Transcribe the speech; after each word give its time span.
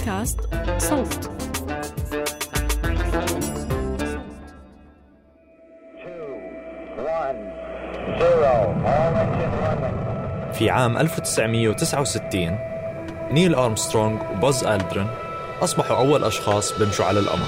بودكاست 0.00 0.40
صوت. 0.78 1.30
في 10.52 10.70
عام 10.70 10.98
1969 10.98 12.58
نيل 13.30 13.54
أرمسترونغ 13.54 14.32
وبوز 14.32 14.64
ألدرين 14.64 15.06
أصبحوا 15.62 15.96
أول 15.96 16.24
أشخاص 16.24 16.78
بيمشوا 16.78 17.04
على 17.04 17.20
القمر. 17.20 17.46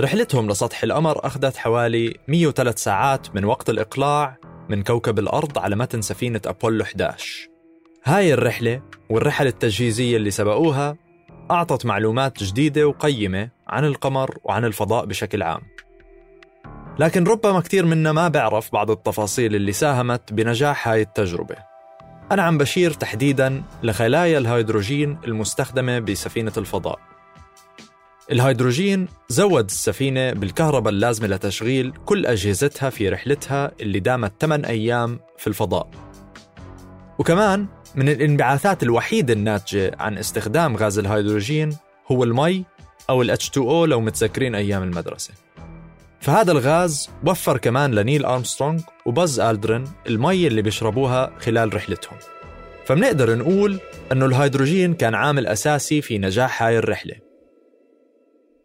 رحلتهم 0.00 0.50
لسطح 0.50 0.82
القمر 0.82 1.26
أخذت 1.26 1.56
حوالي 1.56 2.16
103 2.28 2.78
ساعات 2.78 3.34
من 3.34 3.44
وقت 3.44 3.70
الإقلاع 3.70 4.36
من 4.68 4.82
كوكب 4.82 5.18
الأرض 5.18 5.58
على 5.58 5.76
متن 5.76 6.02
سفينة 6.02 6.40
أبولو 6.46 6.82
11 6.84 7.49
هاي 8.04 8.34
الرحلة 8.34 8.82
والرحل 9.10 9.46
التجهيزية 9.46 10.16
اللي 10.16 10.30
سبقوها 10.30 10.96
أعطت 11.50 11.86
معلومات 11.86 12.42
جديدة 12.42 12.88
وقيمة 12.88 13.48
عن 13.68 13.84
القمر 13.84 14.38
وعن 14.44 14.64
الفضاء 14.64 15.04
بشكل 15.04 15.42
عام. 15.42 15.60
لكن 16.98 17.24
ربما 17.24 17.60
كثير 17.60 17.86
منا 17.86 18.12
ما 18.12 18.28
بيعرف 18.28 18.72
بعض 18.72 18.90
التفاصيل 18.90 19.54
اللي 19.54 19.72
ساهمت 19.72 20.32
بنجاح 20.32 20.88
هاي 20.88 21.02
التجربة. 21.02 21.56
أنا 22.32 22.42
عم 22.42 22.58
بشير 22.58 22.90
تحديدا 22.90 23.62
لخلايا 23.82 24.38
الهيدروجين 24.38 25.18
المستخدمة 25.24 25.98
بسفينة 25.98 26.52
الفضاء. 26.56 26.98
الهيدروجين 28.32 29.08
زود 29.28 29.64
السفينة 29.64 30.32
بالكهرباء 30.32 30.92
اللازمة 30.92 31.28
لتشغيل 31.28 31.92
كل 32.06 32.26
أجهزتها 32.26 32.90
في 32.90 33.08
رحلتها 33.08 33.72
اللي 33.80 34.00
دامت 34.00 34.32
8 34.40 34.68
أيام 34.68 35.20
في 35.38 35.46
الفضاء. 35.46 35.88
وكمان 37.18 37.66
من 37.94 38.08
الانبعاثات 38.08 38.82
الوحيدة 38.82 39.32
الناتجة 39.32 39.96
عن 39.98 40.18
استخدام 40.18 40.76
غاز 40.76 40.98
الهيدروجين 40.98 41.76
هو 42.10 42.24
المي 42.24 42.64
أو 43.10 43.22
ال 43.22 43.36
H2O 43.38 43.58
لو 43.58 44.00
متذكرين 44.00 44.54
أيام 44.54 44.82
المدرسة. 44.82 45.34
فهذا 46.20 46.52
الغاز 46.52 47.10
وفر 47.26 47.58
كمان 47.58 47.94
لنيل 47.94 48.24
أرمسترونغ 48.24 48.82
وباز 49.06 49.40
ألدرين 49.40 49.84
المي 50.06 50.46
اللي 50.46 50.62
بيشربوها 50.62 51.32
خلال 51.38 51.74
رحلتهم. 51.74 52.18
فمنقدر 52.84 53.38
نقول 53.38 53.80
أنه 54.12 54.26
الهيدروجين 54.26 54.94
كان 54.94 55.14
عامل 55.14 55.46
أساسي 55.46 56.02
في 56.02 56.18
نجاح 56.18 56.62
هاي 56.62 56.78
الرحلة. 56.78 57.14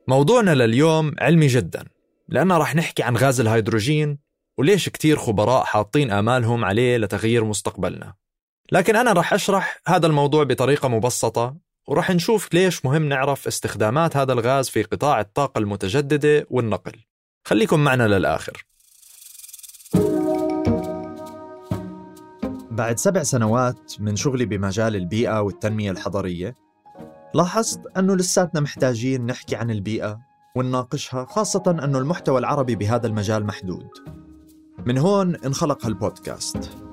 موضوعنا 0.07 0.55
لليوم 0.55 1.15
علمي 1.19 1.47
جدا 1.47 1.85
لأننا 2.29 2.57
رح 2.57 2.75
نحكي 2.75 3.03
عن 3.03 3.17
غاز 3.17 3.39
الهيدروجين 3.41 4.17
وليش 4.57 4.89
كتير 4.89 5.17
خبراء 5.17 5.63
حاطين 5.63 6.11
آمالهم 6.11 6.65
عليه 6.65 6.97
لتغيير 6.97 7.43
مستقبلنا. 7.43 8.24
لكن 8.71 8.95
أنا 8.95 9.13
رح 9.13 9.33
أشرح 9.33 9.81
هذا 9.87 10.07
الموضوع 10.07 10.43
بطريقة 10.43 10.89
مبسطة 10.89 11.55
ورح 11.87 12.11
نشوف 12.11 12.53
ليش 12.53 12.85
مهم 12.85 13.09
نعرف 13.09 13.47
استخدامات 13.47 14.17
هذا 14.17 14.33
الغاز 14.33 14.69
في 14.69 14.83
قطاع 14.83 15.19
الطاقة 15.19 15.59
المتجددة 15.59 16.47
والنقل. 16.49 16.93
خليكم 17.47 17.79
معنا 17.79 18.07
للآخر. 18.07 18.65
بعد 22.71 22.97
سبع 22.97 23.23
سنوات 23.23 23.93
من 23.99 24.15
شغلي 24.15 24.45
بمجال 24.45 24.95
البيئة 24.95 25.41
والتنمية 25.41 25.91
الحضرية 25.91 26.55
لاحظت 27.33 27.97
أنه 27.97 28.15
لساتنا 28.15 28.61
محتاجين 28.61 29.25
نحكي 29.25 29.55
عن 29.55 29.71
البيئة 29.71 30.19
ونناقشها 30.55 31.25
خاصة 31.25 31.63
أنه 31.83 31.99
المحتوى 31.99 32.39
العربي 32.39 32.75
بهذا 32.75 33.07
المجال 33.07 33.45
محدود. 33.45 33.89
من 34.85 34.97
هون 34.97 35.35
انخلق 35.35 35.85
هالبودكاست. 35.85 36.84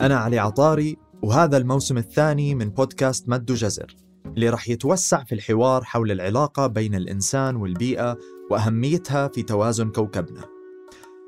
أنا 0.00 0.16
علي 0.16 0.38
عطاري 0.38 0.96
وهذا 1.22 1.56
الموسم 1.56 1.98
الثاني 1.98 2.54
من 2.54 2.70
بودكاست 2.70 3.28
مد 3.28 3.46
جزر 3.46 3.96
اللي 4.26 4.48
رح 4.48 4.68
يتوسع 4.68 5.24
في 5.24 5.34
الحوار 5.34 5.84
حول 5.84 6.10
العلاقة 6.10 6.66
بين 6.66 6.94
الإنسان 6.94 7.56
والبيئة 7.56 8.18
وأهميتها 8.50 9.28
في 9.28 9.42
توازن 9.42 9.90
كوكبنا. 9.90 10.44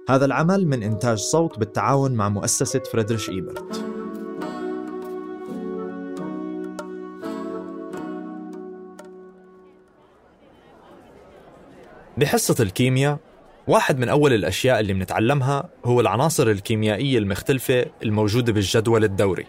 هذا 0.09 0.25
العمل 0.25 0.67
من 0.67 0.83
إنتاج 0.83 1.19
صوت 1.19 1.59
بالتعاون 1.59 2.13
مع 2.13 2.29
مؤسسة 2.29 2.83
فريدريش 2.93 3.31
إيبرت. 3.31 3.85
بحصة 12.19 12.57
الكيمياء 12.61 13.19
واحد 13.67 13.99
من 13.99 14.09
أول 14.09 14.33
الأشياء 14.33 14.81
اللي 14.81 14.93
بنتعلمها 14.93 15.69
هو 15.85 16.01
العناصر 16.01 16.51
الكيميائية 16.51 17.19
المختلفة 17.19 17.87
الموجودة 18.03 18.53
بالجدول 18.53 19.05
الدوري. 19.05 19.47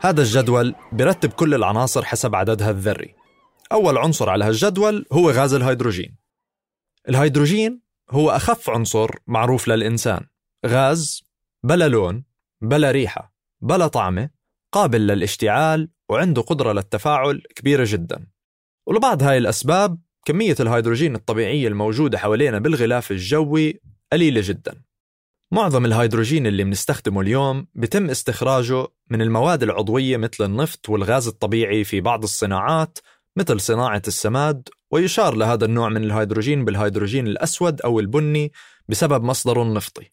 هذا 0.00 0.22
الجدول 0.22 0.74
برتب 0.92 1.32
كل 1.32 1.54
العناصر 1.54 2.04
حسب 2.04 2.34
عددها 2.34 2.70
الذري. 2.70 3.14
أول 3.72 3.98
عنصر 3.98 4.30
على 4.30 4.44
هالجدول 4.44 5.06
هو 5.12 5.30
غاز 5.30 5.54
الهيدروجين. 5.54 6.16
الهيدروجين 7.08 7.80
هو 8.10 8.30
أخف 8.30 8.70
عنصر 8.70 9.10
معروف 9.26 9.68
للإنسان. 9.68 10.26
غاز 10.66 11.22
بلا 11.62 11.88
لون 11.88 12.24
بلا 12.60 12.90
ريحة 12.90 13.34
بلا 13.60 13.86
طعمة 13.86 14.30
قابل 14.72 15.06
للاشتعال 15.06 15.88
وعنده 16.08 16.42
قدرة 16.42 16.72
للتفاعل 16.72 17.42
كبيرة 17.56 17.84
جدا. 17.88 18.26
ولبعض 18.86 19.22
هاي 19.22 19.38
الأسباب 19.38 19.98
كمية 20.24 20.56
الهيدروجين 20.60 21.14
الطبيعية 21.14 21.68
الموجودة 21.68 22.18
حوالينا 22.18 22.58
بالغلاف 22.58 23.10
الجوي 23.10 23.80
قليلة 24.12 24.40
جدا. 24.44 24.74
معظم 25.52 25.84
الهيدروجين 25.84 26.46
اللي 26.46 26.64
بنستخدمه 26.64 27.20
اليوم 27.20 27.66
بتم 27.74 28.10
استخراجه 28.10 28.86
من 29.10 29.22
المواد 29.22 29.62
العضوية 29.62 30.16
مثل 30.16 30.44
النفط 30.44 30.88
والغاز 30.88 31.28
الطبيعي 31.28 31.84
في 31.84 32.00
بعض 32.00 32.22
الصناعات 32.22 32.98
مثل 33.36 33.60
صناعة 33.60 34.02
السماد 34.08 34.68
ويشار 34.90 35.34
لهذا 35.34 35.64
النوع 35.64 35.88
من 35.88 36.04
الهيدروجين 36.04 36.64
بالهيدروجين 36.64 37.26
الأسود 37.26 37.80
أو 37.80 38.00
البني 38.00 38.52
بسبب 38.88 39.24
مصدره 39.24 39.62
النفطي. 39.62 40.10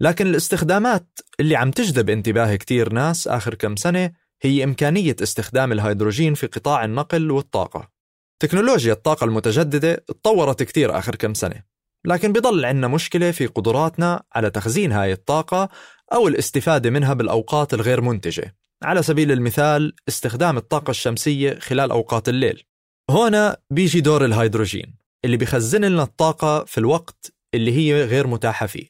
لكن 0.00 0.26
الاستخدامات 0.26 1.18
اللي 1.40 1.56
عم 1.56 1.70
تجذب 1.70 2.10
انتباه 2.10 2.56
كتير 2.56 2.92
ناس 2.92 3.28
آخر 3.28 3.54
كم 3.54 3.76
سنة 3.76 4.12
هي 4.42 4.64
إمكانية 4.64 5.16
استخدام 5.22 5.72
الهيدروجين 5.72 6.34
في 6.34 6.46
قطاع 6.46 6.84
النقل 6.84 7.30
والطاقة. 7.30 7.99
تكنولوجيا 8.40 8.92
الطاقة 8.92 9.24
المتجددة 9.24 9.94
تطورت 9.94 10.62
كتير 10.62 10.98
آخر 10.98 11.16
كم 11.16 11.34
سنة 11.34 11.62
لكن 12.06 12.32
بضل 12.32 12.64
عندنا 12.64 12.88
مشكلة 12.88 13.30
في 13.30 13.46
قدراتنا 13.46 14.22
على 14.32 14.50
تخزين 14.50 14.92
هاي 14.92 15.12
الطاقة 15.12 15.68
أو 16.12 16.28
الاستفادة 16.28 16.90
منها 16.90 17.14
بالأوقات 17.14 17.74
الغير 17.74 18.00
منتجة. 18.00 18.56
على 18.82 19.02
سبيل 19.02 19.32
المثال 19.32 19.94
استخدام 20.08 20.56
الطاقة 20.56 20.90
الشمسية 20.90 21.58
خلال 21.58 21.90
أوقات 21.90 22.28
الليل. 22.28 22.62
هنا 23.10 23.56
بيجي 23.70 24.00
دور 24.00 24.24
الهيدروجين 24.24 24.94
اللي 25.24 25.36
بيخزن 25.36 25.84
لنا 25.84 26.02
الطاقة 26.02 26.64
في 26.64 26.78
الوقت 26.78 27.32
اللي 27.54 27.72
هي 27.72 28.04
غير 28.04 28.26
متاحة 28.26 28.66
فيه. 28.66 28.86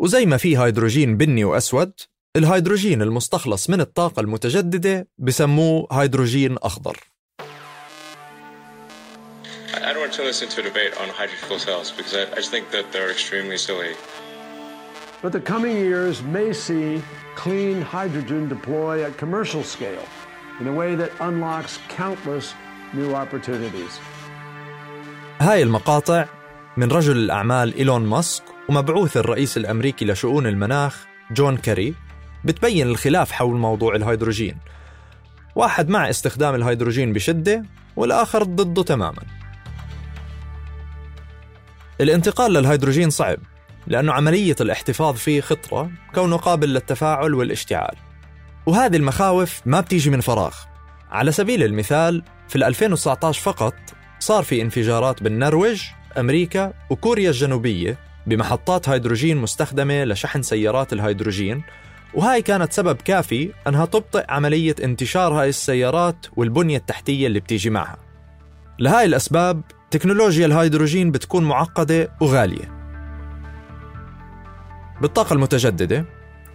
وزي 0.00 0.26
ما 0.26 0.36
في 0.36 0.58
هيدروجين 0.58 1.16
بني 1.16 1.44
وأسود 1.44 1.92
الهيدروجين 2.36 3.02
المستخلص 3.02 3.70
من 3.70 3.80
الطاقة 3.80 4.20
المتجددة 4.20 5.08
بسموه 5.18 5.88
هيدروجين 5.92 6.56
أخضر. 6.56 6.98
Want 10.08 10.20
to 10.22 10.30
listen 10.32 10.48
to 10.54 10.60
a 10.64 10.66
debate 10.70 10.94
on 11.02 11.06
hydrogen 11.20 11.58
cells 11.66 11.88
because 11.98 12.14
I, 12.20 12.22
I 12.36 12.38
just 12.42 12.50
think 12.54 12.66
that 12.76 12.84
they're 12.92 13.12
extremely 13.16 13.58
silly. 13.66 13.92
But 15.22 15.32
the 15.36 15.44
coming 15.52 15.76
years 15.88 16.16
may 16.36 16.50
see 16.66 16.90
clean 17.44 17.76
hydrogen 17.96 18.42
deploy 18.56 18.94
at 19.06 19.12
commercial 19.24 19.62
scale 19.74 20.06
in 20.60 20.66
a 20.72 20.74
way 20.80 20.90
that 21.00 21.10
unlocks 21.28 21.74
countless 22.00 22.46
new 22.98 23.10
opportunities. 23.22 23.92
هاي 25.40 25.62
المقاطع 25.62 26.26
من 26.76 26.92
رجل 26.92 27.16
الأعمال 27.16 27.74
إيلون 27.74 28.06
ماسك 28.06 28.42
ومبعوث 28.68 29.16
الرئيس 29.16 29.56
الأمريكي 29.56 30.04
لشؤون 30.04 30.46
المناخ 30.46 31.06
جون 31.30 31.56
كيري 31.56 31.94
بتبين 32.44 32.86
الخلاف 32.86 33.32
حول 33.32 33.56
موضوع 33.56 33.94
الهيدروجين 33.94 34.56
واحد 35.54 35.88
مع 35.88 36.10
استخدام 36.10 36.54
الهيدروجين 36.54 37.12
بشدة 37.12 37.64
والآخر 37.96 38.42
ضده 38.42 38.82
تماماً 38.82 39.37
الانتقال 42.00 42.52
للهيدروجين 42.52 43.10
صعب 43.10 43.38
لأنه 43.86 44.12
عملية 44.12 44.56
الاحتفاظ 44.60 45.16
فيه 45.16 45.40
خطرة 45.40 45.90
كونه 46.14 46.36
قابل 46.36 46.68
للتفاعل 46.68 47.34
والاشتعال. 47.34 47.94
وهذه 48.66 48.96
المخاوف 48.96 49.60
ما 49.66 49.80
بتيجي 49.80 50.10
من 50.10 50.20
فراغ. 50.20 50.54
على 51.10 51.32
سبيل 51.32 51.62
المثال 51.62 52.22
في 52.48 52.56
2019 52.56 53.42
فقط 53.42 53.74
صار 54.18 54.42
في 54.42 54.62
انفجارات 54.62 55.22
بالنرويج 55.22 55.82
أمريكا 56.18 56.72
وكوريا 56.90 57.30
الجنوبية 57.30 57.98
بمحطات 58.26 58.88
هيدروجين 58.88 59.36
مستخدمة 59.36 60.04
لشحن 60.04 60.42
سيارات 60.42 60.92
الهيدروجين 60.92 61.62
وهاي 62.14 62.42
كانت 62.42 62.72
سبب 62.72 62.96
كافي 62.96 63.50
أنها 63.66 63.84
تبطئ 63.86 64.24
عملية 64.28 64.74
انتشار 64.84 65.32
هاي 65.32 65.48
السيارات 65.48 66.26
والبنية 66.36 66.76
التحتية 66.76 67.26
اللي 67.26 67.40
بتيجي 67.40 67.70
معها. 67.70 67.96
لهاي 68.78 69.04
الأسباب 69.04 69.62
تكنولوجيا 69.90 70.46
الهيدروجين 70.46 71.10
بتكون 71.10 71.44
معقدة 71.44 72.10
وغالية. 72.20 72.78
بالطاقة 75.02 75.34
المتجددة 75.34 76.04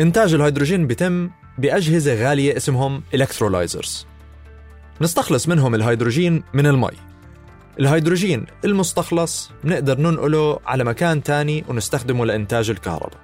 إنتاج 0.02 0.34
الهيدروجين 0.34 0.88
بيتم 0.88 1.30
بأجهزة 1.58 2.14
غالية 2.14 2.58
اسمهم 2.58 3.04
electrolyzers 3.14 4.08
نستخلص 5.02 5.48
منهم 5.48 5.76
الهيدروجين 5.76 6.44
من 6.54 6.68
المي. 6.68 6.98
الهيدروجين 7.80 8.46
المستخلص 8.66 9.52
بنقدر 9.64 10.00
ننقله 10.00 10.60
على 10.66 10.84
مكان 10.84 11.24
تاني 11.24 11.64
ونستخدمه 11.68 12.26
لإنتاج 12.26 12.70
الكهرباء. 12.70 13.20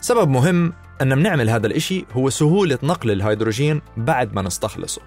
سبب 0.00 0.28
مهم 0.28 0.72
أن 1.02 1.14
بنعمل 1.14 1.50
هذا 1.50 1.66
الإشي 1.66 2.04
هو 2.12 2.30
سهولة 2.30 2.78
نقل 2.82 3.10
الهيدروجين 3.10 3.82
بعد 3.96 4.34
ما 4.34 4.42
نستخلصه. 4.42 5.02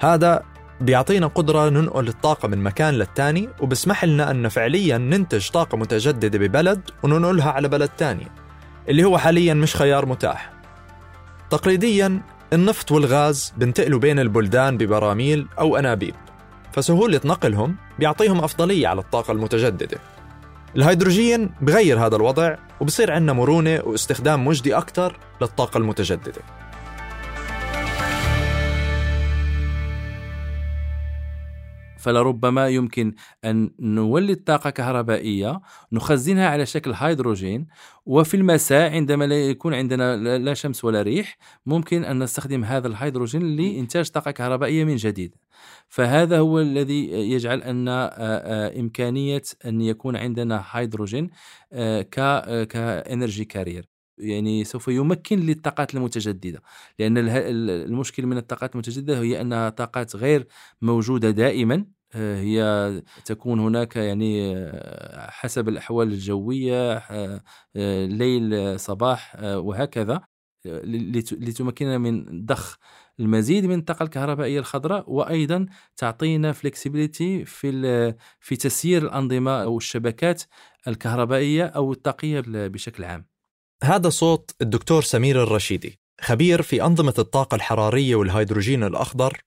هذا 0.00 0.42
بيعطينا 0.80 1.26
قدرة 1.26 1.68
ننقل 1.68 2.08
الطاقة 2.08 2.48
من 2.48 2.58
مكان 2.58 2.94
للتاني 2.94 3.48
وبسمح 3.60 4.04
لنا 4.04 4.30
أن 4.30 4.48
فعليا 4.48 4.98
ننتج 4.98 5.48
طاقة 5.50 5.78
متجددة 5.78 6.38
ببلد 6.38 6.90
وننقلها 7.02 7.50
على 7.50 7.68
بلد 7.68 7.90
تاني 7.98 8.26
اللي 8.88 9.04
هو 9.04 9.18
حاليا 9.18 9.54
مش 9.54 9.76
خيار 9.76 10.06
متاح. 10.06 10.52
تقليديا 11.50 12.20
النفط 12.52 12.92
والغاز 12.92 13.52
بنتقلوا 13.56 14.00
بين 14.00 14.18
البلدان 14.18 14.76
ببراميل 14.76 15.46
أو 15.58 15.76
أنابيب 15.76 16.14
فسهولة 16.72 17.20
نقلهم 17.24 17.76
بيعطيهم 17.98 18.44
أفضلية 18.44 18.88
على 18.88 19.00
الطاقة 19.00 19.32
المتجددة. 19.32 19.98
الهيدروجين 20.76 21.50
بغير 21.60 22.06
هذا 22.06 22.16
الوضع 22.16 22.56
وبصير 22.80 23.12
عندنا 23.12 23.32
مرونة 23.32 23.80
واستخدام 23.84 24.46
مجدي 24.46 24.76
أكثر 24.76 25.18
للطاقة 25.40 25.78
المتجددة. 25.78 26.42
فلربما 32.00 32.68
يمكن 32.68 33.14
أن 33.44 33.70
نولد 33.80 34.36
طاقة 34.36 34.70
كهربائية 34.70 35.60
نخزنها 35.92 36.48
على 36.48 36.66
شكل 36.66 36.92
هيدروجين 36.94 37.66
وفي 38.06 38.36
المساء 38.36 38.92
عندما 38.92 39.24
لا 39.24 39.48
يكون 39.48 39.74
عندنا 39.74 40.38
لا 40.38 40.54
شمس 40.54 40.84
ولا 40.84 41.02
ريح 41.02 41.38
ممكن 41.66 42.04
أن 42.04 42.22
نستخدم 42.22 42.64
هذا 42.64 42.88
الهيدروجين 42.88 43.56
لإنتاج 43.56 44.10
طاقة 44.10 44.30
كهربائية 44.30 44.84
من 44.84 44.96
جديد. 44.96 45.34
فهذا 45.88 46.38
هو 46.38 46.60
الذي 46.60 47.10
يجعل 47.10 47.62
أن 47.62 47.88
إمكانية 48.78 49.42
أن 49.66 49.80
يكون 49.80 50.16
عندنا 50.16 50.64
هيدروجين 50.70 51.30
ك 52.70 52.81
energy 52.81 53.44
carrier. 53.44 53.99
يعني 54.20 54.64
سوف 54.64 54.88
يمكن 54.88 55.40
للطاقات 55.40 55.94
المتجددة 55.94 56.62
لأن 56.98 57.14
المشكل 57.18 58.26
من 58.26 58.36
الطاقات 58.36 58.74
المتجددة 58.74 59.20
هي 59.20 59.40
أنها 59.40 59.68
طاقات 59.70 60.16
غير 60.16 60.46
موجودة 60.82 61.30
دائما 61.30 61.84
آه، 62.14 62.40
هي 62.40 63.02
تكون 63.24 63.60
هناك 63.60 63.96
يعني 63.96 64.56
آه، 64.56 65.30
حسب 65.30 65.68
الأحوال 65.68 66.12
الجوية 66.12 66.96
آه، 66.96 67.40
ليل 68.06 68.80
صباح 68.80 69.36
وهكذا 69.42 70.20
لتمكننا 70.64 71.98
من 71.98 72.46
ضخ 72.46 72.78
المزيد 73.20 73.66
من 73.66 73.78
الطاقة 73.78 74.02
الكهربائية 74.02 74.58
الخضراء 74.58 75.10
وأيضا 75.12 75.66
تعطينا 75.96 76.52
فلكسبيليتي 76.52 77.44
في 77.44 78.14
في 78.40 78.56
تسيير 78.56 79.02
الأنظمة 79.02 79.62
أو 79.62 79.76
الشبكات 79.78 80.42
الكهربائية 80.88 81.64
أو 81.66 81.92
الطاقيه 81.92 82.42
بشكل 82.46 83.04
عام. 83.04 83.29
هذا 83.84 84.08
صوت 84.08 84.54
الدكتور 84.62 85.02
سمير 85.02 85.42
الرشيدي 85.42 86.00
خبير 86.20 86.62
في 86.62 86.82
أنظمة 86.82 87.14
الطاقة 87.18 87.54
الحرارية 87.54 88.14
والهيدروجين 88.14 88.84
الأخضر 88.84 89.42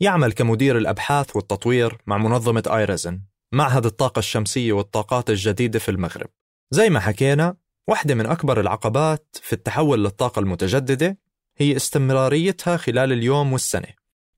يعمل 0.00 0.32
كمدير 0.32 0.78
الأبحاث 0.78 1.36
والتطوير 1.36 1.98
مع 2.06 2.18
منظمة 2.18 2.62
آيرزن 2.66 3.20
معهد 3.52 3.86
الطاقة 3.86 4.18
الشمسية 4.18 4.72
والطاقات 4.72 5.30
الجديدة 5.30 5.78
في 5.78 5.90
المغرب. 5.90 6.26
زي 6.70 6.90
ما 6.90 7.00
حكينا 7.00 7.56
واحدة 7.88 8.14
من 8.14 8.26
أكبر 8.26 8.60
العقبات 8.60 9.36
في 9.42 9.52
التحول 9.52 10.04
للطاقة 10.04 10.40
المتجددة 10.40 11.18
هي 11.56 11.76
استمراريتها 11.76 12.76
خلال 12.76 13.12
اليوم 13.12 13.52
والسنة. 13.52 13.88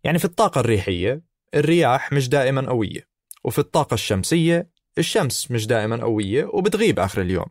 يعني 0.05 0.19
في 0.19 0.25
الطاقة 0.25 0.61
الريحية 0.61 1.23
الرياح 1.55 2.13
مش 2.13 2.29
دائما 2.29 2.69
قوية 2.69 3.09
وفي 3.45 3.59
الطاقة 3.59 3.95
الشمسية 3.95 4.71
الشمس 4.99 5.51
مش 5.51 5.67
دائما 5.67 5.97
قوية 5.97 6.45
وبتغيب 6.45 7.01
آخر 7.01 7.21
اليوم. 7.21 7.47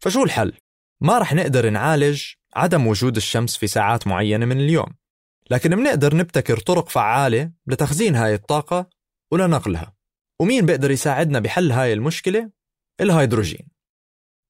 فشو 0.00 0.24
الحل؟ 0.24 0.52
ما 1.00 1.18
رح 1.18 1.34
نقدر 1.34 1.70
نعالج 1.70 2.22
عدم 2.54 2.86
وجود 2.86 3.16
الشمس 3.16 3.56
في 3.56 3.66
ساعات 3.66 4.06
معينة 4.06 4.46
من 4.46 4.60
اليوم. 4.60 4.94
لكن 5.50 5.70
بنقدر 5.70 6.16
نبتكر 6.16 6.58
طرق 6.58 6.88
فعالة 6.88 7.50
لتخزين 7.66 8.14
هاي 8.14 8.34
الطاقة 8.34 8.88
ولنقلها. 9.32 9.94
ومين 10.40 10.66
بيقدر 10.66 10.90
يساعدنا 10.90 11.38
بحل 11.38 11.72
هاي 11.72 11.92
المشكلة؟ 11.92 12.50
الهيدروجين. 13.00 13.68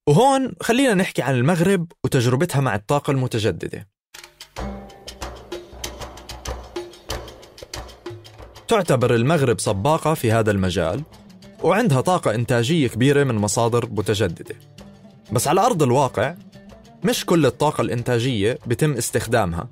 وهون 0.09 0.53
خلينا 0.61 0.93
نحكي 0.93 1.21
عن 1.21 1.35
المغرب 1.35 1.91
وتجربتها 2.03 2.61
مع 2.61 2.75
الطاقة 2.75 3.11
المتجددة. 3.11 3.89
تعتبر 8.67 9.15
المغرب 9.15 9.59
سباقة 9.59 10.13
في 10.13 10.31
هذا 10.31 10.51
المجال 10.51 11.03
وعندها 11.63 12.01
طاقة 12.01 12.35
إنتاجية 12.35 12.87
كبيرة 12.87 13.23
من 13.23 13.35
مصادر 13.35 13.89
متجددة. 13.89 14.55
بس 15.31 15.47
على 15.47 15.61
أرض 15.61 15.83
الواقع 15.83 16.35
مش 17.03 17.25
كل 17.25 17.45
الطاقة 17.45 17.81
الإنتاجية 17.81 18.59
بتم 18.67 18.93
استخدامها 18.93 19.69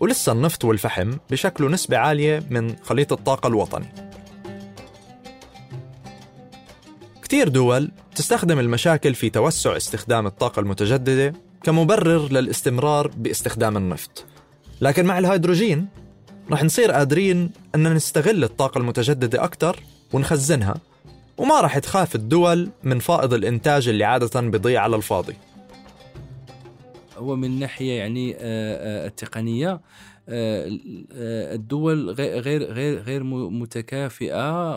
ولسه 0.00 0.32
النفط 0.32 0.64
والفحم 0.64 1.12
بشكلوا 1.30 1.70
نسبة 1.70 1.96
عالية 1.96 2.46
من 2.50 2.76
خليط 2.82 3.12
الطاقة 3.12 3.46
الوطني. 3.46 3.86
كتير 7.22 7.48
دول 7.48 7.90
تستخدم 8.14 8.58
المشاكل 8.58 9.14
في 9.14 9.30
توسع 9.30 9.76
استخدام 9.76 10.26
الطاقة 10.26 10.60
المتجددة 10.60 11.32
كمبرر 11.62 12.32
للاستمرار 12.32 13.08
باستخدام 13.08 13.76
النفط. 13.76 14.24
لكن 14.80 15.04
مع 15.06 15.18
الهيدروجين 15.18 15.86
رح 16.50 16.64
نصير 16.64 16.92
قادرين 16.92 17.50
أن 17.74 17.94
نستغل 17.94 18.44
الطاقة 18.44 18.78
المتجددة 18.78 19.44
أكثر 19.44 19.80
ونخزنها. 20.12 20.74
وما 21.38 21.60
راح 21.60 21.78
تخاف 21.78 22.14
الدول 22.14 22.70
من 22.82 22.98
فائض 22.98 23.34
الإنتاج 23.34 23.88
اللي 23.88 24.04
عادة 24.04 24.40
بيضيع 24.40 24.82
على 24.82 24.96
الفاضي. 24.96 25.34
هو 27.16 27.36
من 27.36 27.58
ناحية 27.58 27.92
يعني 27.92 28.34
التقنية 29.06 29.80
الدول 30.28 32.10
غير 32.10 32.40
غير 32.72 33.00
غير 33.00 33.22
متكافئة 33.24 34.76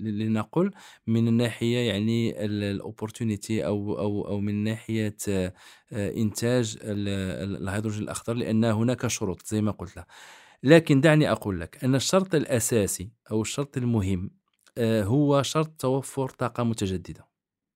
لنقل 0.00 0.70
من 1.06 1.28
الناحيه 1.28 1.78
يعني 1.78 2.44
الاوبورتونيتي 2.44 3.66
أو 3.66 3.98
أو 3.98 4.28
أو 4.28 4.40
من 4.40 4.64
ناحية 4.64 5.16
إنتاج 5.92 6.78
الهيدروجين 6.82 8.02
الأخضر 8.02 8.34
لأن 8.34 8.64
هناك 8.64 9.06
شروط 9.06 9.46
زي 9.46 9.60
ما 9.60 9.70
قلت 9.70 9.96
لك. 9.96 10.06
لكن 10.62 11.00
دعني 11.00 11.32
أقول 11.32 11.60
لك 11.60 11.84
أن 11.84 11.94
الشرط 11.94 12.34
الأساسي 12.34 13.10
أو 13.30 13.42
الشرط 13.42 13.76
المهم 13.76 14.24
آه، 14.26 14.43
هو 14.78 15.42
شرط 15.42 15.80
توفر 15.80 16.28
طاقة 16.28 16.64
متجددة. 16.64 17.28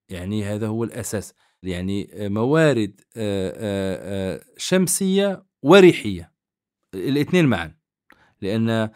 يعني 0.09 0.45
هذا 0.45 0.67
هو 0.67 0.85
الأساس. 0.85 1.35
يعني 1.62 2.11
موارد 2.14 3.00
آه، 3.17 3.52
آه، 3.57 4.45
شمسية 4.57 5.45
وريحية. 5.62 6.33
الاثنين 6.95 7.47
معا. 7.47 7.78
لأن 8.40 8.90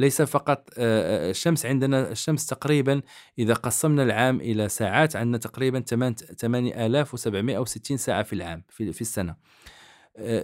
ليس 0.00 0.22
فقط 0.22 0.68
الشمس 0.78 1.66
عندنا 1.66 2.10
الشمس 2.10 2.46
تقريبا 2.46 3.02
إذا 3.38 3.54
قسمنا 3.54 4.02
العام 4.02 4.40
إلى 4.40 4.68
ساعات 4.68 5.16
عندنا 5.16 5.38
تقريبا 5.38 5.80
8760 5.80 7.96
ساعة 7.96 8.22
في 8.22 8.32
العام 8.32 8.62
في 8.68 9.00
السنة. 9.00 9.36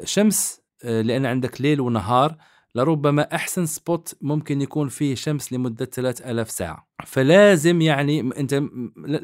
شمس 0.05 0.61
لأن 0.85 1.27
عندك 1.27 1.61
ليل 1.61 1.81
ونهار 1.81 2.37
لربما 2.75 3.35
أحسن 3.35 3.67
سبوت 3.67 4.15
ممكن 4.21 4.63
يكون 4.63 4.89
فيه 4.89 5.15
شمس 5.15 5.53
لمدة 5.53 5.85
3000 5.85 6.51
ساعة. 6.51 6.89
فلازم 7.07 7.81
يعني 7.81 8.21
أنت 8.21 8.55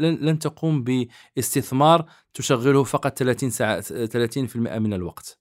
لن 0.03 0.39
تقوم 0.39 0.85
باستثمار 0.85 2.05
تشغله 2.35 2.85
فقط 2.85 3.19
30 3.19 3.51
ساعة 3.51 3.81
30% 3.81 4.79
من 4.79 4.93
الوقت. 4.93 5.39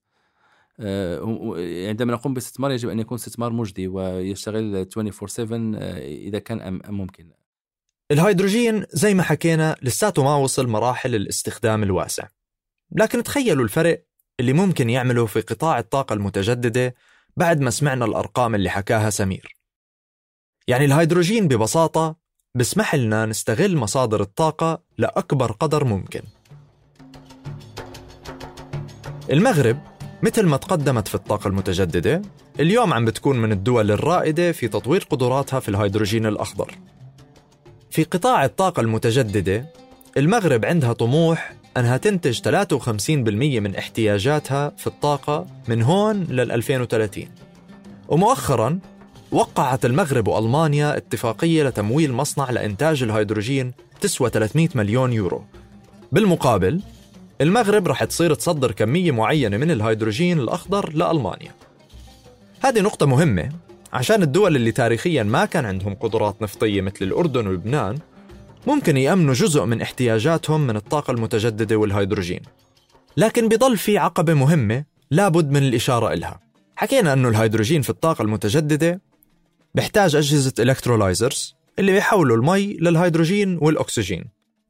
آه، 0.80 1.56
عندما 1.88 2.14
نقوم 2.14 2.34
باستثمار 2.34 2.72
يجب 2.72 2.90
أن 2.90 3.00
يكون 3.00 3.16
استثمار 3.16 3.52
مجدي 3.52 3.88
ويشتغل 3.88 4.86
24/7 4.86 5.76
آه، 5.76 5.98
إذا 6.28 6.40
كان 6.40 6.82
ممكن. 6.88 7.32
الهيدروجين 8.12 8.86
زي 8.90 9.14
ما 9.14 9.24
حكينا 9.24 9.76
لساته 9.82 10.24
ما 10.24 10.36
وصل 10.36 10.68
مراحل 10.68 11.16
الاستخدام 11.16 11.84
الواسع. 11.84 12.28
لكن 12.92 13.24
تخيلوا 13.24 13.64
الفرق 13.64 14.04
اللي 14.40 14.54
ممكن 14.54 14.90
يعمله 14.90 15.26
في 15.26 15.42
قطاع 15.42 15.80
الطاقة 15.80 16.14
المتجددة 16.14 16.96
بعد 17.38 17.62
ما 17.62 17.70
سمعنا 17.70 18.06
الأرقام 18.06 18.56
اللي 18.56 18.70
حكاها 18.70 19.10
سمير. 19.10 19.56
يعني 20.68 20.86
الهيدروجين 20.86 21.48
ببساطة 21.48 22.16
بسمح 22.56 22.96
لنا 22.96 23.26
نستغل 23.26 23.78
مصادر 23.78 24.22
الطاقة 24.22 24.82
لأكبر 24.98 25.52
قدر 25.52 25.84
ممكن. 25.84 26.22
المغرب 29.32 29.80
مثل 30.24 30.46
ما 30.46 30.58
تقدمت 30.58 31.08
في 31.08 31.16
الطاقة 31.16 31.48
المتجددة 31.48 32.22
اليوم 32.60 32.94
عم 32.94 33.06
بتكون 33.06 33.38
من 33.38 33.52
الدول 33.52 33.92
الرائدة 33.92 34.52
في 34.52 34.68
تطوير 34.68 35.08
قدراتها 35.10 35.60
في 35.60 35.70
الهيدروجين 35.70 36.26
الأخضر. 36.26 36.76
في 37.92 38.04
قطاع 38.04 38.46
الطاقة 38.46 38.82
المتجددة 38.82 39.66
المغرب 40.18 40.66
عندها 40.66 40.94
طموح 40.94 41.54
أنها 41.78 41.98
تنتج 41.98 42.40
53% 42.40 43.30
من 43.60 43.76
احتياجاتها 43.76 44.72
في 44.78 44.88
الطاقة 44.88 45.46
من 45.68 45.82
هون 45.82 46.24
لل 46.24 46.52
2030 46.52 47.26
ومؤخرا 48.08 48.80
وقعت 49.32 49.86
المغرب 49.86 50.28
وألمانيا 50.28 50.98
اتفاقية 50.98 51.64
لتمويل 51.64 52.14
مصنع 52.14 52.52
لإنتاج 52.52 53.04
الهيدروجين 53.04 53.74
تسوى 54.02 54.30
300 54.30 54.70
مليون 54.76 55.14
يورو. 55.14 55.44
بالمقابل 56.12 56.82
المغرب 57.42 57.88
رح 57.88 58.04
تصير 58.04 58.34
تصدر 58.34 58.72
كمية 58.72 59.12
معينة 59.12 59.58
من 59.58 59.72
الهيدروجين 59.72 60.40
الأخضر 60.40 60.94
لألمانيا. 60.94 61.52
هذه 62.62 62.82
نقطة 62.82 63.06
مهمة 63.06 63.50
عشان 63.94 64.24
الدول 64.24 64.56
اللي 64.56 64.72
تاريخيا 64.72 65.24
ما 65.24 65.46
كان 65.46 65.66
عندهم 65.66 65.94
قدرات 65.96 66.42
نفطية 66.42 66.82
مثل 66.82 66.98
الأردن 67.02 67.48
ولبنان 67.48 67.98
ممكن 68.68 68.98
يأمنوا 68.98 69.34
جزء 69.34 69.66
من 69.66 69.82
احتياجاتهم 69.82 70.68
من 70.68 70.76
الطاقة 70.76 71.12
المتجددة 71.12 71.76
والهيدروجين. 71.76 72.42
لكن 73.18 73.48
بضل 73.50 73.78
في 73.78 73.98
عقبة 73.98 74.34
مهمة 74.34 74.86
لابد 75.12 75.52
من 75.52 75.64
الإشارة 75.64 76.14
إلها. 76.14 76.40
حكينا 76.76 77.14
أنه 77.14 77.30
الهيدروجين 77.30 77.82
في 77.82 77.90
الطاقة 77.90 78.22
المتجددة 78.22 79.02
بيحتاج 79.76 80.16
أجهزة 80.16 80.54
electrolyzers 80.60 81.56
اللي 81.80 81.92
بيحولوا 81.92 82.38
المي 82.38 82.74
للهيدروجين 82.74 83.58
والأكسجين. 83.62 84.26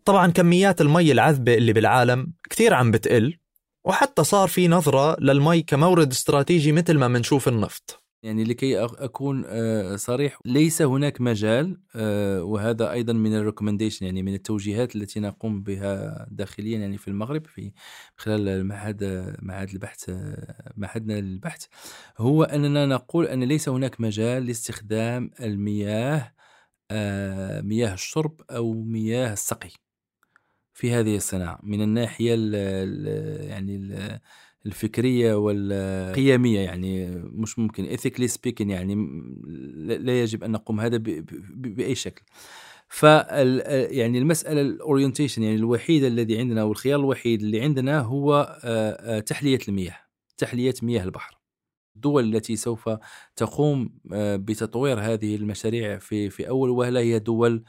طبعا 0.06 0.32
كميات 0.32 0.82
المي 0.82 1.12
العذبة 1.12 1.54
اللي 1.54 1.74
بالعالم 1.74 2.34
كثير 2.50 2.74
عم 2.74 2.92
بتقل 2.92 3.38
وحتى 3.86 4.24
صار 4.24 4.48
في 4.48 4.68
نظرة 4.68 5.20
للمي 5.20 5.62
كمورد 5.62 6.12
استراتيجي 6.12 6.72
مثل 6.72 6.98
ما 6.98 7.08
منشوف 7.08 7.48
النفط. 7.48 8.07
يعني 8.24 8.44
لكي 8.44 8.80
أكون 8.84 9.44
آه، 9.48 9.96
صريح. 9.96 10.40
ليس 10.46 10.82
هناك 10.82 11.22
مجال 11.22 11.82
آه، 11.96 12.44
وهذا 12.44 12.92
أيضا 12.92 13.14
من 13.14 13.36
ال 13.36 13.40
recommendation 13.40 14.06
يعني 14.06 14.24
من 14.24 14.34
التوجيهات 14.34 14.96
التي 14.96 15.20
نقوم 15.20 15.64
بها 15.64 16.26
داخليا 16.32 16.80
يعني 16.80 16.98
في 16.98 17.08
المغرب 17.08 17.48
في 17.48 17.72
خلال 18.18 18.66
معهد 18.66 19.04
معهد 19.42 19.70
البحث 19.70 20.12
معهدنا 20.78 21.14
للبحث. 21.22 21.66
هو 22.18 22.44
أننا 22.44 22.86
نقول 22.86 23.26
أن 23.28 23.44
ليس 23.44 23.70
هناك 23.70 24.02
مجال 24.02 24.46
لاستخدام 24.46 25.32
المياه 25.42 26.34
آه، 26.92 27.62
مياه 27.62 27.94
الشرب 27.94 28.42
أو 28.52 28.74
مياه 28.74 29.34
السقي 29.34 29.70
في 30.74 30.92
هذه 30.94 31.16
الصناعة. 31.16 31.60
من 31.64 31.82
الناحية 31.82 32.36
ال 32.38 32.54
يعني 33.50 33.76
ال 33.76 34.20
الفكرية 34.68 35.34
والقيميه 35.34 36.60
يعني 36.60 37.16
مش 37.16 37.60
ممكن 37.60 37.84
ethically 37.86 38.28
speaking 38.28 38.70
يعني 38.70 38.96
لا 39.84 40.22
يجب 40.22 40.44
أن 40.44 40.52
نقوم 40.52 40.80
هذا 40.80 40.98
بأي 40.98 41.96
شكل. 41.96 42.22
ف 42.90 43.04
يعني 43.04 44.18
المسألة 44.18 44.62
ال 44.62 44.68
orientation 44.68 45.44
يعني 45.44 45.56
الوحيد 45.56 46.04
الذي 46.04 46.38
عندنا 46.40 46.64
والخيار 46.64 47.00
الوحيد 47.00 47.42
اللي 47.42 47.62
عندنا 47.62 48.00
هو 48.00 48.60
تحلية 49.26 49.60
المياه 49.68 49.98
تحلية 50.38 50.74
مياه 50.84 51.04
البحر. 51.04 51.38
الدول 51.96 52.36
التي 52.36 52.56
سوف 52.56 52.90
تقوم 53.36 54.00
بتطوير 54.16 55.00
هذه 55.00 55.36
المشاريع 55.36 55.98
في 55.98 56.30
في 56.30 56.50
أول 56.50 56.70
وهلة 56.70 57.00
هي 57.00 57.20
دول 57.20 57.64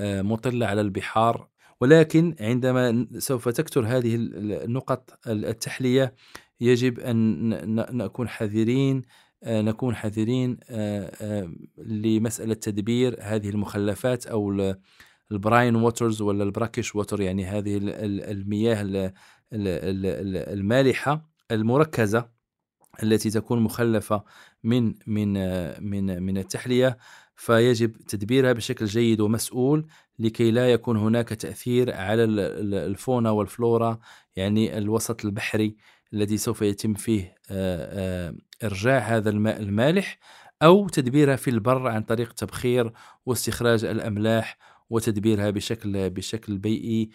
مطلة 0.00 0.66
على 0.66 0.80
البحار 0.80 1.48
ولكن 1.82 2.36
عندما 2.40 3.06
سوف 3.18 3.48
تكثر 3.48 3.86
هذه 3.86 4.14
النقط 4.14 5.18
التحلية 5.26 6.14
يجب 6.60 7.00
أن 7.00 7.96
نكون 7.96 8.28
حذرين 8.28 9.02
آه، 9.44 9.62
نكون 9.62 9.94
حذرين 9.94 10.58
آه، 10.70 11.12
آه، 11.20 11.52
لمسألة 11.78 12.54
تدبير 12.54 13.16
هذه 13.20 13.48
المخلفات 13.48 14.26
أو 14.26 14.72
ال 15.32 15.39
brine 15.39 15.76
waters 15.76 16.22
ولا 16.22 16.44
ال 16.44 16.50
brackish 16.50 16.94
water 16.94 17.20
يعني 17.20 17.44
هذه 17.44 17.80
المياه 17.82 19.12
المالحة 20.52 21.28
المركزة 21.50 22.28
التي 23.02 23.30
تكون 23.30 23.60
مخلفة 23.60 24.24
من 24.64 24.94
من 25.06 25.32
من 25.84 26.22
من 26.22 26.38
التحلية. 26.38 26.98
فيجب 27.36 27.92
تدبيرها 27.96 28.52
بشكل 28.52 28.86
جيد 28.86 29.20
ومسؤول 29.20 29.86
لكي 30.18 30.50
لا 30.50 30.72
يكون 30.72 30.96
هناك 30.96 31.28
تأثير 31.28 31.94
على 31.94 32.24
الفونا 32.24 33.30
والفلورا 33.30 33.98
يعني 34.36 34.78
الوسط 34.78 35.24
البحري 35.24 35.76
الذي 36.12 36.36
سوف 36.36 36.62
يتم 36.62 36.94
فيه 36.94 37.34
إرجاع 38.64 38.98
هذا 38.98 39.30
الماء 39.30 39.60
المالح 39.60 40.18
أو 40.62 40.88
تدبيرها 40.88 41.36
في 41.36 41.50
البر 41.50 41.88
عن 41.88 42.02
طريق 42.02 42.32
تبخير 42.32 42.92
واستخراج 43.26 43.84
الأملاح 43.84 44.58
وتدبيرها 44.90 45.50
بشكل 45.50 46.10
بشكل 46.10 46.58
بيئي 46.58 47.10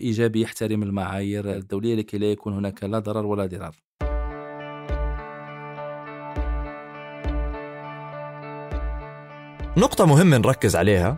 إيجابي 0.00 0.40
يحترم 0.40 0.82
المعايير 0.82 1.56
الدولية 1.56 1.94
لكي 1.94 2.18
لا 2.18 2.30
يكون 2.32 2.52
هناك 2.54 2.84
لا 2.84 2.98
ضرر 2.98 3.26
ولا 3.26 3.46
ضرار. 3.46 3.89
نقطة 9.80 10.06
مهمة 10.06 10.36
نركز 10.36 10.76
عليها 10.76 11.16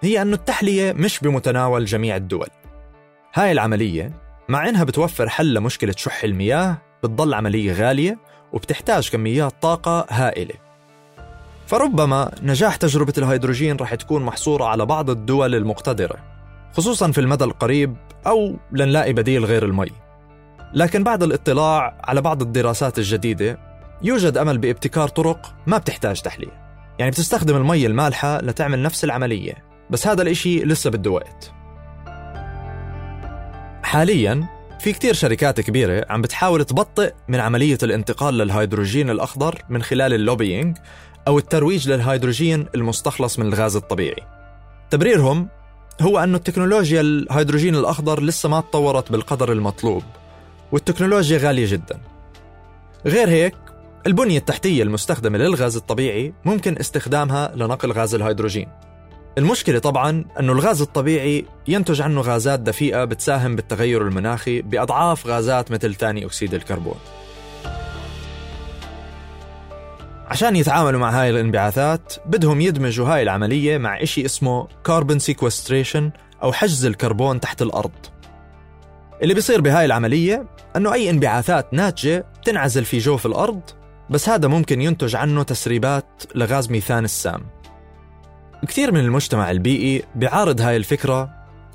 هي 0.00 0.22
أن 0.22 0.32
التحلية 0.32 0.92
مش 0.92 1.20
بمتناول 1.20 1.84
جميع 1.84 2.16
الدول. 2.16 2.46
هاي 3.34 3.52
العملية 3.52 4.12
مع 4.48 4.68
إنها 4.68 4.84
بتوفر 4.84 5.28
حل 5.28 5.54
لمشكلة 5.54 5.94
شح 5.96 6.24
المياه 6.24 6.78
بتضل 7.02 7.34
عملية 7.34 7.72
غالية 7.72 8.18
وبتحتاج 8.52 9.10
كميات 9.10 9.52
طاقة 9.62 10.06
هائلة. 10.10 10.54
فربما 11.66 12.30
نجاح 12.42 12.76
تجربة 12.76 13.12
الهيدروجين 13.18 13.76
رح 13.76 13.94
تكون 13.94 14.22
محصورة 14.22 14.64
على 14.64 14.86
بعض 14.86 15.10
الدول 15.10 15.54
المقتدرة 15.54 16.16
خصوصا 16.76 17.10
في 17.10 17.20
المدى 17.20 17.44
القريب 17.44 17.96
أو 18.26 18.56
لنلاقي 18.72 19.12
بديل 19.12 19.44
غير 19.44 19.64
المي. 19.64 19.90
لكن 20.74 21.04
بعد 21.04 21.22
الاطلاع 21.22 22.00
على 22.04 22.20
بعض 22.20 22.42
الدراسات 22.42 22.98
الجديدة 22.98 23.58
يوجد 24.02 24.36
أمل 24.36 24.58
بابتكار 24.58 25.08
طرق 25.08 25.54
ما 25.66 25.78
بتحتاج 25.78 26.20
تحلية 26.20 26.63
يعني 26.98 27.10
بتستخدم 27.10 27.56
المي 27.56 27.86
المالحة 27.86 28.38
لتعمل 28.38 28.82
نفس 28.82 29.04
العملية 29.04 29.54
بس 29.90 30.06
هذا 30.06 30.22
الإشي 30.22 30.60
لسه 30.60 30.90
بده 30.90 31.10
وقت. 31.10 31.52
حاليا 33.82 34.46
في 34.80 34.92
كتير 34.92 35.14
شركات 35.14 35.60
كبيرة 35.60 36.06
عم 36.10 36.22
بتحاول 36.22 36.64
تبطئ 36.64 37.12
من 37.28 37.40
عملية 37.40 37.78
الانتقال 37.82 38.38
للهيدروجين 38.38 39.10
الأخضر 39.10 39.62
من 39.68 39.82
خلال 39.82 40.14
ال 40.14 40.21
lobbying 40.21 40.76
أو 41.28 41.38
الترويج 41.38 41.90
للهيدروجين 41.90 42.66
المستخلص 42.74 43.38
من 43.38 43.46
الغاز 43.46 43.76
الطبيعي. 43.76 44.22
تبريرهم 44.90 45.48
هو 46.00 46.18
أنه 46.18 46.36
التكنولوجيا 46.36 47.00
الهيدروجين 47.00 47.76
الأخضر 47.76 48.22
لسه 48.22 48.48
ما 48.48 48.60
تطورت 48.60 49.12
بالقدر 49.12 49.52
المطلوب 49.52 50.02
والتكنولوجيا 50.72 51.38
غالية 51.38 51.72
جدا. 51.72 52.00
غير 53.06 53.28
هيك 53.28 53.54
البنية 54.06 54.38
التحتية 54.38 54.82
المستخدمة 54.82 55.38
للغاز 55.38 55.76
الطبيعي 55.76 56.34
ممكن 56.44 56.78
استخدامها 56.78 57.52
لنقل 57.56 57.92
غاز 57.92 58.14
الهيدروجين. 58.14 58.68
المشكلة 59.38 59.78
طبعا 59.78 60.24
أنه 60.40 60.52
الغاز 60.52 60.82
الطبيعي 60.82 61.44
ينتج 61.68 62.02
عنه 62.02 62.20
غازات 62.20 62.60
دفيئة 62.60 63.04
بتساهم 63.04 63.56
بالتغير 63.56 64.02
المناخي 64.02 64.62
بأضعاف 64.62 65.26
غازات 65.26 65.72
مثل 65.72 65.94
ثاني 65.94 66.26
أكسيد 66.26 66.54
الكربون. 66.54 66.94
عشان 70.26 70.56
يتعاملوا 70.56 71.00
مع 71.00 71.10
هاي 71.10 71.30
الانبعاثات 71.30 72.14
بدهم 72.26 72.60
يدمجوا 72.60 73.06
هاي 73.06 73.22
العملية 73.22 73.78
مع 73.78 74.02
إشي 74.02 74.24
اسمه 74.24 74.68
carbon 74.84 75.18
sequestration 75.18 76.10
أو 76.42 76.52
حجز 76.52 76.84
الكربون 76.86 77.40
تحت 77.40 77.62
الأرض. 77.62 78.06
اللي 79.22 79.34
بيصير 79.34 79.60
بهاي 79.60 79.84
العملية 79.84 80.46
أنه 80.76 80.92
أي 80.92 81.10
انبعاثات 81.10 81.74
ناتجة 81.74 82.26
تنعزل 82.44 82.84
في 82.84 82.98
جوف 82.98 83.26
الأرض 83.26 83.60
بس 84.10 84.28
هذا 84.28 84.48
ممكن 84.48 84.80
ينتج 84.80 85.16
عنه 85.16 85.42
تسريبات 85.42 86.22
لغاز 86.34 86.70
ميثان 86.70 87.04
السام. 87.04 87.46
كثير 88.68 88.92
من 88.92 89.00
المجتمع 89.00 89.50
البيئي 89.50 90.02
بيعارض 90.14 90.60
هاي 90.60 90.76
الفكرة 90.76 91.30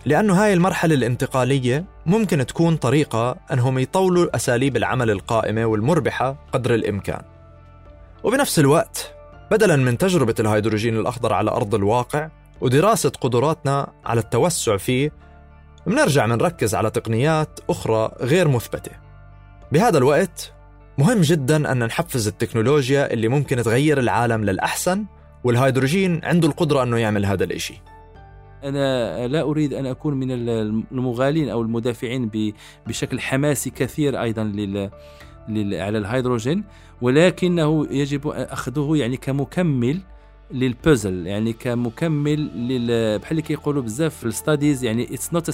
لأنه 0.06 0.44
هاي 0.44 0.54
المرحلة 0.54 0.96
الانتقالية 0.96 1.86
ممكن 2.06 2.46
تكون 2.46 2.76
طريقة 2.76 3.38
أنهم 3.54 3.80
يطولوا 3.80 4.36
أساليب 4.36 4.78
العمل 4.78 5.12
القائمة 5.12 5.66
والمربحة 5.66 6.36
قدر 6.54 6.74
الإمكان. 6.74 7.22
وبنفس 8.24 8.60
الوقت 8.60 9.14
بدلا 9.52 9.76
من 9.76 9.98
تجربة 9.98 10.36
الهيدروجين 10.40 10.98
الأخضر 10.98 11.34
على 11.34 11.52
أرض 11.52 11.76
الواقع 11.76 12.30
ودراسة 12.62 13.10
قدراتنا 13.10 13.88
على 14.06 14.20
التوسع 14.20 14.78
فيه 14.78 15.12
بنرجع 15.88 16.26
منركز 16.26 16.76
على 16.76 16.90
تقنيات 16.90 17.60
أخرى 17.70 18.12
غير 18.22 18.48
مثبتة. 18.48 18.92
بهذا 19.72 19.98
الوقت 19.98 20.54
مهم 21.00 21.22
جدا 21.22 21.72
أن 21.72 21.86
نحفز 21.86 22.28
التكنولوجيا 22.28 23.14
اللي 23.14 23.28
ممكن 23.28 23.58
تغير 23.58 24.00
العالم 24.00 24.46
للأحسن 24.46 25.06
والهيدروجين 25.44 26.22
عنده 26.24 26.48
القدرة 26.48 26.84
أنه 26.84 26.98
يعمل 26.98 27.26
هذا 27.26 27.44
الإشي. 27.44 27.82
أنا 28.64 29.28
لا 29.28 29.42
أريد 29.42 29.74
أن 29.74 29.86
أكون 29.86 30.14
من 30.14 30.32
المغالين 30.32 31.50
أو 31.50 31.62
المدافعين 31.62 32.54
بشكل 32.88 33.20
حماسي 33.20 33.70
كثير 33.70 34.22
أيضا 34.22 34.44
لل 34.44 35.76
على 35.76 35.98
الهيدروجين 35.98 36.64
ولكنه 37.02 37.88
يجب 37.92 38.28
أخذه 38.28 38.92
يعني 38.96 39.18
كمكمل 39.18 40.02
للبوزل 40.52 41.28
يعني 41.28 41.54
كمكمل 41.54 42.40
لل 42.68 43.20
بحال 43.20 43.32
اللي 43.32 43.42
كيقولوا 43.42 43.82
بزاف 43.82 44.16
في 44.16 44.26
ال 44.26 44.33
studies 44.33 44.84
يعني 44.84 45.14
it's 45.14 45.34
not 45.34 45.50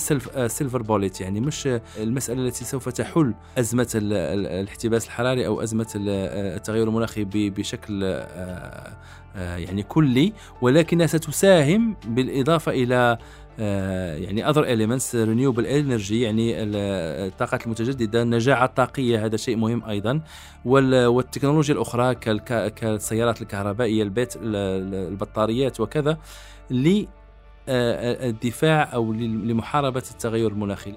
silver 0.47 0.81
bullet 0.81 1.21
يعني 1.21 1.39
مش 1.39 1.69
المسألة 1.97 2.47
التي 2.47 2.65
سوف 2.65 2.89
تحل 2.89 3.33
أزمة 3.57 3.87
الاحتباس 3.95 5.05
الحراري 5.05 5.47
أو 5.47 5.63
أزمة 5.63 5.87
التغير 5.95 6.87
المناخي 6.87 7.23
بشكل 7.33 8.01
آه، 8.03 8.97
آه، 9.35 9.57
يعني 9.57 9.83
كلي 9.83 10.33
ولكنها 10.61 11.07
ستساهم 11.07 11.95
بالإضافة 12.05 12.71
إلى 12.71 13.17
يعني 13.57 14.53
other 14.53 14.65
elements 14.65 15.13
renewable 15.13 15.65
energy 15.65 16.11
يعني 16.11 16.63
الطاقات 16.63 17.65
المتجددة 17.65 18.21
النجاعة 18.21 18.65
الطاقية 18.65 19.25
هذا 19.25 19.37
شيء 19.37 19.55
مهم 19.55 19.83
أيضا. 19.83 20.21
والتكنولوجيا 20.65 21.75
الأخرى 21.75 22.15
كالسيارات 22.69 23.41
الكهربائية 23.41 24.03
البيت 24.03 24.33
البطاريات 24.41 25.79
وكذا 25.79 26.17
للدفاع 26.69 28.83
آه، 28.83 28.85
أو 28.85 29.13
لمحاربة 29.13 30.03
التغير 30.11 30.51
المناخي. 30.51 30.93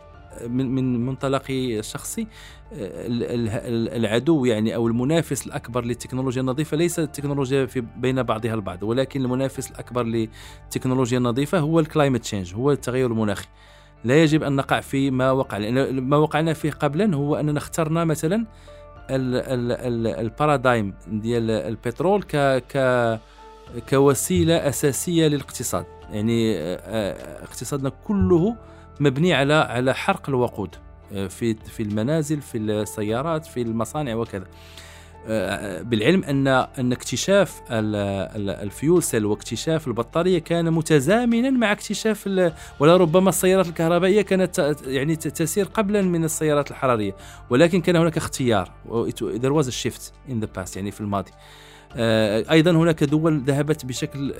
من 0.46 0.74
من 0.74 1.06
منطلقي 1.06 1.78
الشخصي 1.78 2.26
العدو 2.72 4.44
يعني 4.44 4.74
أو 4.74 4.86
المنافس 4.86 5.46
الأكبر 5.46 5.84
للتكنولوجيا 5.84 6.40
النظيفه 6.40 6.76
ليس 6.76 6.98
التكنولوجيا 6.98 7.66
في 7.66 7.80
بين 7.96 8.22
بعضها 8.22 8.54
البعض 8.54 8.82
ولكن 8.82 9.22
المنافس 9.22 9.70
الأكبر 9.70 10.02
للتكنولوجيا 10.02 11.18
النظيفه 11.18 11.58
هو 11.58 11.80
ال 11.80 11.85
climate 11.85 12.20
change 12.20 12.54
هو 12.54 12.72
التغير 12.72 13.06
المناخي. 13.06 13.46
لا 14.04 14.22
يجب 14.22 14.42
أن 14.42 14.56
نقع 14.56 14.80
في 14.80 15.10
ما 15.10 15.30
وقع 15.30 15.56
لأن 15.56 16.00
ما 16.00 16.16
وقعنا 16.16 16.52
فيه 16.52 16.70
قبلا 16.70 17.16
هو 17.16 17.36
أننا 17.36 17.58
اخترنا 17.58 18.04
مثلا 18.04 18.46
ال 20.20 20.28
paradigm 20.28 20.94
ديال 21.08 21.50
البترول 21.50 22.22
ك 22.22 22.36
ك 22.72 23.20
كوسيلة 23.90 24.68
أساسية 24.68 25.26
للاقتصاد. 25.26 25.86
يعني 26.10 26.56
اقتصادنا 27.42 27.92
كله 28.04 28.56
مبني 29.00 29.34
على 29.34 29.54
على 29.54 29.94
حرق 29.94 30.28
الوقود 30.28 30.76
آه، 31.12 31.26
في 31.26 31.54
في 31.54 31.82
المنازل 31.82 32.40
في 32.40 32.58
السيارات 32.58 33.46
في 33.46 33.62
المصانع 33.62 34.14
وكذا. 34.14 34.46
آه، 35.26 35.82
بالعلم 35.82 36.24
أن 36.24 36.46
أن 36.46 36.92
اكتشاف 36.92 37.62
ال 37.70 37.97
fuel 37.97 39.02
cell 39.02 39.26
واكتشاف 39.26 39.88
البطارية 39.88 40.38
كان 40.38 40.72
متزامنا 40.72 41.50
مع 41.50 41.72
اكتشاف 41.72 42.26
ولا 42.80 42.96
ربما 42.96 43.28
السيارات 43.28 43.68
الكهربائية 43.68 44.22
كانت 44.22 44.76
يعني 44.86 45.16
تسير 45.16 45.64
قبلا 45.64 46.02
من 46.02 46.24
السيارات 46.24 46.70
الحرارية. 46.70 47.16
ولكن 47.50 47.80
كان 47.80 47.96
هناك 47.96 48.16
اختيار 48.16 48.72
there 49.20 49.62
was 49.62 49.66
a 49.66 49.72
shift 49.72 50.02
in 50.30 50.44
the 50.44 50.48
past 50.58 50.76
يعني 50.76 50.90
في 50.90 51.00
الماضي. 51.00 51.30
أيضا 51.96 52.70
هناك 52.70 53.04
دول 53.04 53.40
ذهبت 53.40 53.86
بشكل 53.86 54.32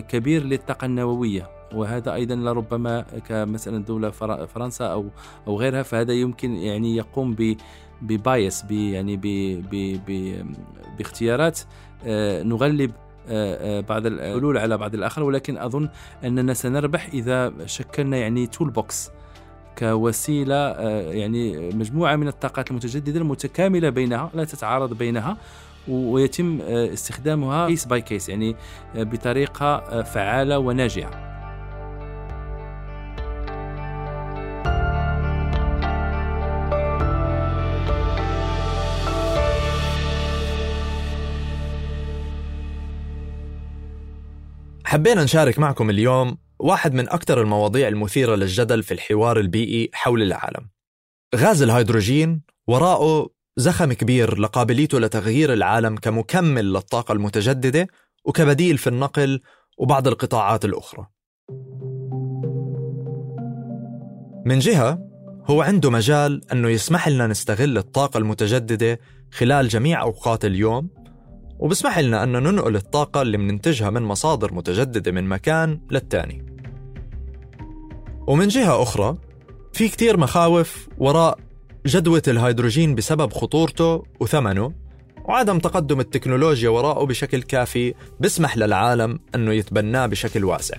كبير 0.00 0.44
للطاقة 0.44 0.84
النووية 0.84 1.50
وهذا 1.74 2.14
أيضا 2.14 2.34
لربما 2.34 3.00
كمثلا 3.28 3.84
دولة 3.84 4.10
فرنسا 4.46 4.84
أو 4.84 5.08
أو 5.46 5.58
غيرها 5.58 5.82
فهذا 5.82 6.12
يمكن 6.12 6.52
يعني 6.52 6.96
يقوم 6.96 7.34
ب 7.34 7.56
ب 8.02 8.14
bias 8.14 8.64
يعني 8.70 9.16
ب 9.16 9.22
ب 9.70 10.00
ب 10.06 10.36
باختيارات 10.98 11.60
آه، 12.06 12.42
نغلب 12.42 12.92
آه، 13.28 13.78
آه، 13.78 13.80
بعض 13.80 14.06
الحلول 14.06 14.58
على 14.58 14.78
بعض 14.78 14.94
الآخر 14.94 15.22
ولكن 15.22 15.58
أظن 15.58 15.88
أننا 16.24 16.54
سنربح 16.54 17.08
إذا 17.12 17.52
شكلنا 17.66 18.16
يعني 18.16 18.46
toolbox 18.46 19.10
كوسيلة 19.78 20.70
يعني 21.10 21.70
مجموعة 21.70 22.16
من 22.16 22.28
الطاقات 22.28 22.70
المتجددة 22.70 23.20
المتكاملة 23.20 23.88
بينها 23.88 24.30
لا 24.34 24.44
تتعارض 24.44 24.98
بينها. 24.98 25.36
ويتم 25.88 26.60
استخدامها 26.62 27.68
case 27.68 27.84
by 27.84 28.00
case 28.00 28.28
يعني 28.28 28.56
بطريقة 28.94 30.02
فعالة 30.02 30.58
وناجعة. 30.58 31.28
حبينا 44.84 45.24
نشارك 45.24 45.58
معكم 45.58 45.90
اليوم 45.90 46.38
واحد 46.58 46.94
من 46.94 47.08
أكثر 47.08 47.40
المواضيع 47.40 47.88
المثيرة 47.88 48.34
للجدل 48.34 48.82
في 48.82 48.94
الحوار 48.94 49.40
البيئي 49.40 49.90
حول 49.92 50.22
العالم. 50.22 50.68
غاز 51.36 51.62
الهيدروجين 51.62 52.42
وراءه 52.66 53.30
زخم 53.58 53.92
كبير 53.92 54.38
لقابليته 54.38 55.00
لتغيير 55.00 55.52
العالم 55.52 55.96
كمكمل 55.96 56.72
للطاقة 56.72 57.12
المتجددة 57.12 57.88
وكبديل 58.24 58.78
في 58.78 58.86
النقل 58.86 59.40
وبعض 59.78 60.08
القطاعات 60.08 60.64
الأخرى. 60.64 61.06
من 64.46 64.58
جهة 64.58 64.98
هو 65.46 65.62
عنده 65.62 65.90
مجال 65.90 66.50
أنه 66.52 66.68
يسمح 66.68 67.08
لنا 67.08 67.26
نستغل 67.26 67.78
الطاقة 67.78 68.18
المتجددة 68.18 69.00
خلال 69.32 69.68
جميع 69.68 70.02
أوقات 70.02 70.44
اليوم 70.44 70.90
وبسمح 71.58 71.98
لنا 71.98 72.22
أن 72.22 72.32
ننقل 72.32 72.76
الطاقة 72.76 73.22
اللي 73.22 73.38
مننتجها 73.38 73.90
من 73.90 74.02
مصادر 74.02 74.54
متجددة 74.54 75.12
من 75.12 75.24
مكان 75.24 75.80
للتاني. 75.90 76.46
ومن 78.28 78.48
جهة 78.48 78.82
أخرى 78.82 79.18
في 79.72 79.88
كتير 79.88 80.16
مخاوف 80.16 80.88
وراء 80.98 81.47
جدوى 81.88 82.22
الهيدروجين 82.28 82.94
بسبب 82.94 83.32
خطورته 83.32 84.04
وثمنه 84.20 84.72
وعدم 85.24 85.58
تقدم 85.58 86.00
التكنولوجيا 86.00 86.68
وراءه 86.68 87.04
بشكل 87.04 87.42
كافي 87.42 87.94
بسمح 88.20 88.56
للعالم 88.56 89.18
أنه 89.34 89.52
يتبناه 89.52 90.06
بشكل 90.06 90.44
واسع. 90.44 90.76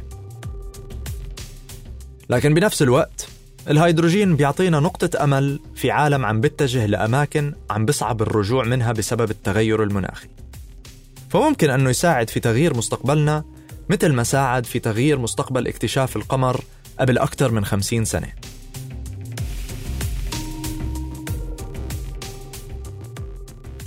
لكن 2.29 2.53
بنفس 2.53 2.81
الوقت 2.81 3.27
الهيدروجين 3.69 4.35
بيعطينا 4.35 4.79
نقطة 4.79 5.23
أمل 5.23 5.59
في 5.75 5.91
عالم 5.91 6.25
عم 6.25 6.41
بيتجه 6.41 6.85
لأماكن 6.85 7.53
عم 7.69 7.85
بصعب 7.85 8.21
الرجوع 8.21 8.63
منها 8.63 8.91
بسبب 8.91 9.31
التغير 9.31 9.83
المناخي. 9.83 10.27
فممكن 11.29 11.69
أنه 11.69 11.89
يساعد 11.89 12.29
في 12.29 12.39
تغيير 12.39 12.77
مستقبلنا 12.77 13.43
مثل 13.89 14.13
ما 14.13 14.23
ساعد 14.23 14.65
في 14.65 14.79
تغيير 14.79 15.19
مستقبل 15.19 15.67
اكتشاف 15.67 16.15
القمر 16.15 16.61
قبل 16.99 17.17
أكثر 17.17 17.51
من 17.51 17.65
خمسين 17.65 18.05
سنة. 18.05 18.48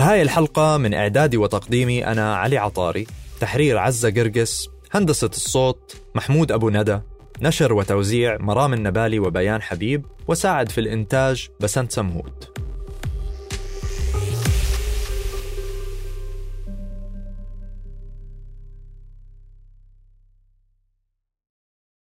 هاي 0.03 0.23
الحلقة 0.23 0.77
من 0.77 0.95
إعدادي 0.95 1.37
وتقديمي 1.37 2.07
أنا 2.07 2.37
علي 2.37 2.59
عطاري 2.59 3.07
تحرير 3.41 3.79
عزة 3.79 4.11
قرقس 4.11 4.69
هندسة 4.93 5.27
الصوت 5.27 5.97
محمود 6.15 6.53
أبو 6.53 6.71
ندى 6.71 7.01
نشر 7.43 7.73
وتوزيع 7.73 8.37
مرام 8.41 8.73
النبالي 8.73 9.19
وبيان 9.19 9.63
حبيب 9.63 10.07
وساعد 10.29 10.71
في 10.71 10.81
الإنتاج 10.81 11.49
بسنت 11.61 11.93
سمهود 11.93 12.45